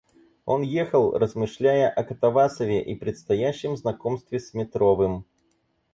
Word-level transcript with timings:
Он 0.45 0.63
ехал, 0.63 1.15
размышляя 1.15 1.87
о 1.87 2.03
Катавасове 2.03 2.81
и 2.83 2.95
предстоящем 2.95 3.77
знакомстве 3.77 4.39
с 4.39 4.55
Метровым. 4.55 5.25